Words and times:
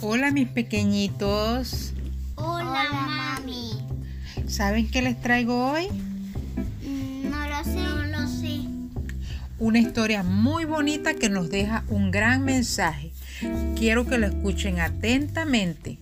Hola 0.00 0.30
mis 0.30 0.48
pequeñitos. 0.48 1.92
Hola, 2.36 2.84
mami. 2.92 3.72
¿Saben 4.46 4.90
qué 4.90 5.02
les 5.02 5.20
traigo 5.20 5.72
hoy? 5.72 5.88
Mm, 6.86 7.30
No 7.30 7.48
lo 7.48 7.64
sé. 7.64 7.74
No 7.74 8.04
lo 8.04 8.28
sé. 8.28 8.60
Una 9.58 9.78
historia 9.80 10.22
muy 10.22 10.64
bonita 10.64 11.14
que 11.14 11.28
nos 11.28 11.50
deja 11.50 11.84
un 11.88 12.10
gran 12.10 12.44
mensaje. 12.44 13.12
Quiero 13.76 14.06
que 14.06 14.18
lo 14.18 14.26
escuchen 14.26 14.80
atentamente. 14.80 15.98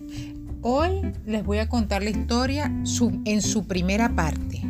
Hoy 0.61 1.01
les 1.25 1.43
voy 1.43 1.59
a 1.59 1.69
contar 1.69 2.03
la 2.03 2.09
historia 2.09 2.65
en 3.25 3.41
su 3.41 3.65
primera 3.67 4.09
parte, 4.15 4.61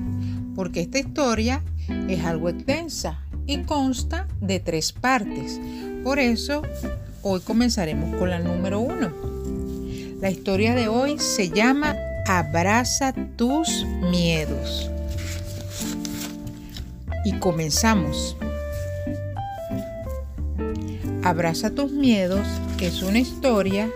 porque 0.55 0.81
esta 0.81 0.99
historia 0.99 1.63
es 2.07 2.23
algo 2.23 2.49
extensa 2.49 3.19
y 3.45 3.59
consta 3.59 4.27
de 4.41 4.59
tres 4.59 4.91
partes. 4.91 5.59
Por 6.03 6.19
eso, 6.19 6.61
hoy 7.21 7.41
comenzaremos 7.41 8.15
con 8.17 8.29
la 8.29 8.39
número 8.39 8.79
uno. 8.79 9.11
La 10.21 10.29
historia 10.29 10.75
de 10.75 10.87
hoy 10.87 11.19
se 11.19 11.49
llama 11.49 11.95
Abraza 12.27 13.13
tus 13.35 13.85
miedos. 14.09 14.89
Y 17.25 17.33
comenzamos. 17.39 18.37
Abraza 21.23 21.71
tus 21.71 21.91
miedos 21.91 22.47
es 22.85 23.01
una 23.01 23.19
historia 23.19 23.89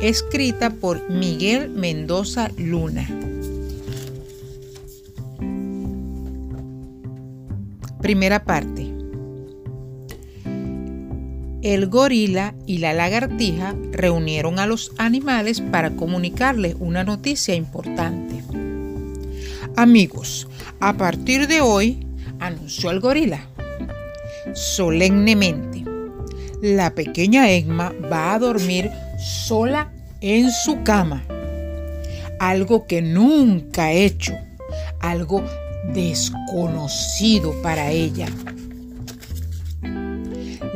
escrita 0.00 0.70
por 0.70 1.10
Miguel 1.10 1.68
Mendoza 1.68 2.50
Luna. 2.56 3.06
Primera 8.00 8.44
parte. 8.44 8.85
El 11.66 11.88
gorila 11.88 12.54
y 12.64 12.78
la 12.78 12.92
lagartija 12.92 13.74
reunieron 13.90 14.60
a 14.60 14.66
los 14.66 14.92
animales 14.98 15.60
para 15.60 15.96
comunicarles 15.96 16.76
una 16.78 17.02
noticia 17.02 17.56
importante. 17.56 18.40
Amigos, 19.74 20.46
a 20.78 20.96
partir 20.96 21.48
de 21.48 21.60
hoy, 21.60 22.06
anunció 22.38 22.92
el 22.92 23.00
gorila, 23.00 23.48
solemnemente, 24.54 25.82
la 26.62 26.94
pequeña 26.94 27.50
Egma 27.50 27.92
va 28.12 28.34
a 28.34 28.38
dormir 28.38 28.88
sola 29.18 29.90
en 30.20 30.52
su 30.52 30.84
cama. 30.84 31.24
Algo 32.38 32.86
que 32.86 33.02
nunca 33.02 33.86
ha 33.86 33.92
hecho, 33.92 34.34
algo 35.00 35.42
desconocido 35.92 37.60
para 37.60 37.90
ella. 37.90 38.28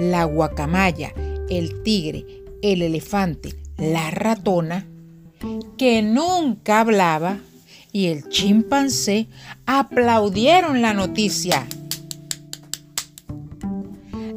La 0.01 0.25
guacamaya, 0.25 1.13
el 1.51 1.83
tigre, 1.83 2.25
el 2.63 2.81
elefante, 2.81 3.55
la 3.77 4.11
ratona, 4.11 4.87
que 5.77 6.01
nunca 6.01 6.81
hablaba, 6.81 7.39
y 7.93 8.07
el 8.07 8.27
chimpancé 8.31 9.29
aplaudieron 9.67 10.81
la 10.81 10.95
noticia. 10.95 11.67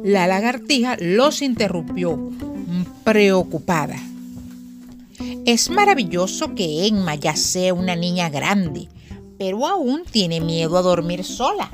La 0.02 0.26
lagartija 0.26 0.98
los 1.00 1.40
interrumpió, 1.40 2.30
preocupada. 3.02 3.96
Es 5.46 5.70
maravilloso 5.70 6.54
que 6.54 6.86
Emma 6.86 7.14
ya 7.14 7.36
sea 7.36 7.72
una 7.72 7.96
niña 7.96 8.28
grande, 8.28 8.90
pero 9.38 9.66
aún 9.66 10.02
tiene 10.10 10.42
miedo 10.42 10.76
a 10.76 10.82
dormir 10.82 11.24
sola. 11.24 11.70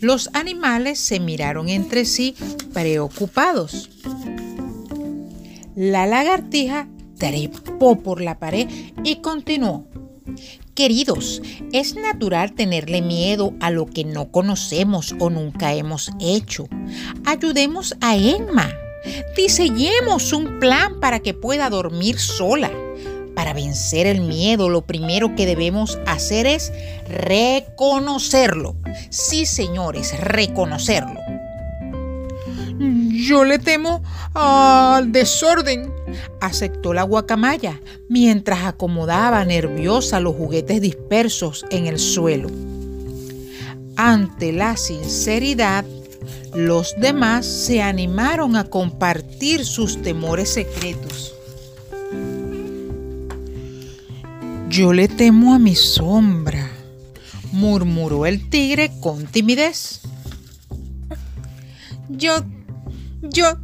Los 0.00 0.30
animales 0.32 0.98
se 0.98 1.20
miraron 1.20 1.68
entre 1.68 2.06
sí 2.06 2.34
preocupados. 2.72 3.90
La 5.76 6.06
lagartija 6.06 6.88
trepó 7.18 8.00
por 8.00 8.22
la 8.22 8.38
pared 8.38 8.66
y 9.04 9.16
continuó. 9.16 9.86
Queridos, 10.74 11.42
es 11.72 11.94
natural 11.96 12.54
tenerle 12.54 13.02
miedo 13.02 13.52
a 13.60 13.70
lo 13.70 13.84
que 13.84 14.04
no 14.04 14.30
conocemos 14.30 15.14
o 15.18 15.28
nunca 15.28 15.74
hemos 15.74 16.10
hecho. 16.18 16.66
Ayudemos 17.26 17.94
a 18.00 18.16
Emma. 18.16 18.72
Diseñemos 19.36 20.32
un 20.32 20.58
plan 20.60 20.98
para 21.00 21.20
que 21.20 21.34
pueda 21.34 21.68
dormir 21.68 22.18
sola. 22.18 22.70
Para 23.40 23.54
vencer 23.54 24.06
el 24.06 24.20
miedo, 24.20 24.68
lo 24.68 24.82
primero 24.82 25.34
que 25.34 25.46
debemos 25.46 25.98
hacer 26.04 26.44
es 26.44 26.74
reconocerlo. 27.08 28.76
Sí, 29.08 29.46
señores, 29.46 30.20
reconocerlo. 30.20 31.18
Yo 32.78 33.44
le 33.44 33.58
temo 33.58 34.02
al 34.34 35.10
desorden, 35.10 35.90
aceptó 36.42 36.92
la 36.92 37.02
guacamaya 37.04 37.80
mientras 38.10 38.66
acomodaba 38.66 39.42
nerviosa 39.46 40.20
los 40.20 40.36
juguetes 40.36 40.82
dispersos 40.82 41.64
en 41.70 41.86
el 41.86 41.98
suelo. 41.98 42.50
Ante 43.96 44.52
la 44.52 44.76
sinceridad, 44.76 45.86
los 46.52 46.94
demás 47.00 47.46
se 47.46 47.80
animaron 47.80 48.54
a 48.56 48.64
compartir 48.64 49.64
sus 49.64 50.02
temores 50.02 50.50
secretos. 50.50 51.39
Yo 54.70 54.92
le 54.92 55.08
temo 55.08 55.52
a 55.52 55.58
mi 55.58 55.74
sombra, 55.74 56.70
murmuró 57.50 58.24
el 58.24 58.48
tigre 58.48 58.92
con 59.00 59.26
timidez. 59.26 60.02
Yo, 62.08 62.44
yo, 63.20 63.58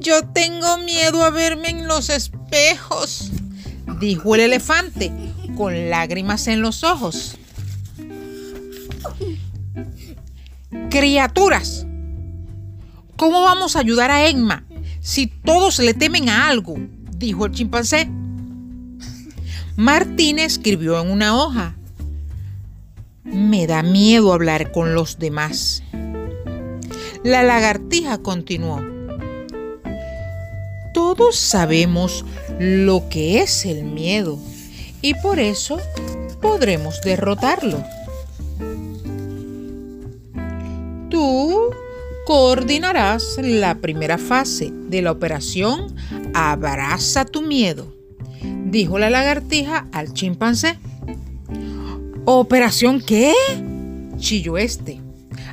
yo 0.00 0.26
tengo 0.32 0.78
miedo 0.78 1.24
a 1.24 1.28
verme 1.28 1.68
en 1.68 1.86
los 1.86 2.08
espejos, 2.08 3.32
dijo 4.00 4.34
el 4.34 4.40
elefante 4.40 5.12
con 5.58 5.90
lágrimas 5.90 6.48
en 6.48 6.62
los 6.62 6.84
ojos. 6.84 7.36
Criaturas, 10.88 11.86
¿cómo 13.16 13.42
vamos 13.42 13.76
a 13.76 13.80
ayudar 13.80 14.10
a 14.10 14.26
Emma 14.26 14.64
si 15.02 15.26
todos 15.26 15.80
le 15.80 15.92
temen 15.92 16.30
a 16.30 16.48
algo? 16.48 16.76
dijo 17.18 17.44
el 17.44 17.52
chimpancé. 17.52 18.08
Martín 19.76 20.38
escribió 20.38 21.00
en 21.00 21.10
una 21.10 21.36
hoja. 21.36 21.76
Me 23.24 23.66
da 23.66 23.82
miedo 23.82 24.32
hablar 24.32 24.72
con 24.72 24.94
los 24.94 25.18
demás. 25.18 25.82
La 27.22 27.42
lagartija 27.42 28.18
continuó. 28.18 28.80
Todos 30.92 31.36
sabemos 31.36 32.24
lo 32.58 33.08
que 33.08 33.42
es 33.42 33.64
el 33.64 33.84
miedo 33.84 34.38
y 35.02 35.14
por 35.14 35.38
eso 35.38 35.78
podremos 36.40 37.00
derrotarlo. 37.02 37.82
Tú 41.10 41.70
coordinarás 42.26 43.36
la 43.42 43.76
primera 43.76 44.18
fase 44.18 44.70
de 44.72 45.02
la 45.02 45.12
operación 45.12 45.94
Abraza 46.34 47.24
tu 47.24 47.42
miedo, 47.42 47.92
dijo 48.70 48.98
la 48.98 49.10
lagartija 49.10 49.88
al 49.92 50.14
chimpancé. 50.14 50.78
¿Operación 52.24 53.00
qué? 53.00 53.34
chilló 54.18 54.58
este, 54.58 55.00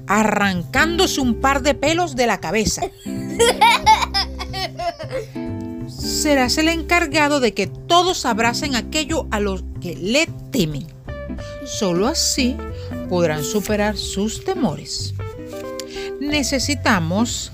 arrancándose 0.07 1.21
un 1.21 1.39
par 1.39 1.61
de 1.61 1.73
pelos 1.73 2.15
de 2.15 2.27
la 2.27 2.39
cabeza. 2.39 2.81
Serás 5.87 6.57
el 6.57 6.67
encargado 6.67 7.39
de 7.39 7.53
que 7.53 7.67
todos 7.67 8.25
abracen 8.25 8.75
aquello 8.75 9.27
a 9.31 9.39
los 9.39 9.63
que 9.81 9.95
le 9.95 10.27
temen. 10.51 10.85
Solo 11.65 12.07
así 12.07 12.55
podrán 13.09 13.43
superar 13.43 13.97
sus 13.97 14.43
temores. 14.43 15.13
Necesitamos 16.19 17.51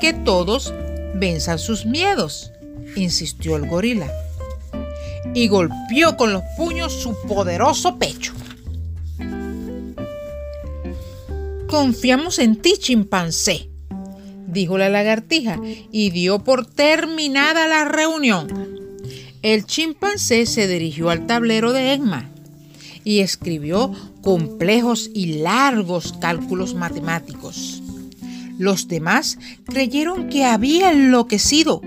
que 0.00 0.12
todos 0.12 0.72
venzan 1.14 1.58
sus 1.58 1.86
miedos, 1.86 2.52
insistió 2.96 3.56
el 3.56 3.66
gorila. 3.66 4.10
Y 5.32 5.48
golpeó 5.48 6.16
con 6.16 6.32
los 6.32 6.42
puños 6.56 6.92
su 6.92 7.16
poderoso 7.26 7.98
pecho. 7.98 8.32
Confiamos 11.68 12.38
en 12.38 12.56
ti, 12.56 12.74
chimpancé, 12.78 13.68
dijo 14.46 14.78
la 14.78 14.88
lagartija 14.88 15.58
y 15.90 16.10
dio 16.10 16.44
por 16.44 16.66
terminada 16.66 17.66
la 17.66 17.84
reunión. 17.84 18.48
El 19.42 19.66
chimpancé 19.66 20.46
se 20.46 20.68
dirigió 20.68 21.10
al 21.10 21.26
tablero 21.26 21.72
de 21.72 21.92
Emma 21.92 22.30
y 23.04 23.20
escribió 23.20 23.92
complejos 24.22 25.10
y 25.12 25.38
largos 25.40 26.14
cálculos 26.20 26.74
matemáticos. 26.74 27.82
Los 28.58 28.88
demás 28.88 29.38
creyeron 29.66 30.28
que 30.28 30.44
había 30.44 30.92
enloquecido. 30.92 31.82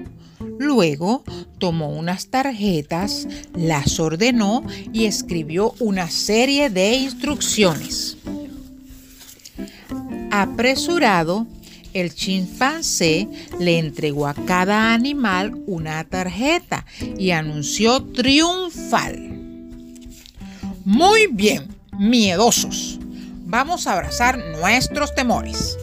Luego 0.59 1.23
tomó 1.59 1.89
unas 1.89 2.27
tarjetas, 2.27 3.27
las 3.55 3.99
ordenó 3.99 4.63
y 4.93 5.05
escribió 5.05 5.73
una 5.79 6.09
serie 6.09 6.69
de 6.69 6.95
instrucciones. 6.95 8.17
Apresurado, 10.31 11.47
el 11.93 12.13
chimpancé 12.13 13.27
le 13.59 13.79
entregó 13.79 14.27
a 14.27 14.33
cada 14.33 14.93
animal 14.93 15.63
una 15.65 16.03
tarjeta 16.03 16.85
y 17.17 17.31
anunció 17.31 18.03
triunfal. 18.03 19.17
Muy 20.85 21.27
bien, 21.31 21.67
miedosos. 21.97 22.99
Vamos 23.45 23.87
a 23.87 23.93
abrazar 23.93 24.37
nuestros 24.59 25.15
temores. 25.15 25.77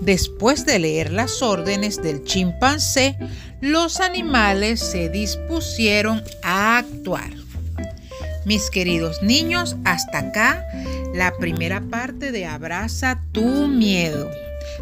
Después 0.00 0.66
de 0.66 0.78
leer 0.78 1.12
las 1.12 1.42
órdenes 1.42 2.02
del 2.02 2.24
chimpancé, 2.24 3.16
los 3.64 4.00
animales 4.00 4.78
se 4.78 5.08
dispusieron 5.08 6.22
a 6.42 6.76
actuar. 6.76 7.30
Mis 8.44 8.68
queridos 8.68 9.22
niños, 9.22 9.76
hasta 9.86 10.18
acá 10.18 10.66
la 11.14 11.32
primera 11.38 11.80
parte 11.80 12.30
de 12.30 12.44
Abraza 12.44 13.22
tu 13.32 13.66
miedo. 13.66 14.30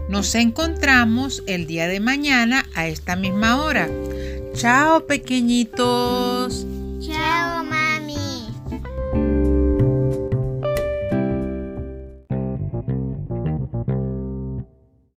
Nos 0.08 0.34
encontramos 0.34 1.44
el 1.46 1.68
día 1.68 1.86
de 1.86 2.00
mañana 2.00 2.66
a 2.74 2.88
esta 2.88 3.14
misma 3.14 3.62
hora. 3.62 3.88
Chao, 4.54 5.06
pequeñitos. 5.06 6.66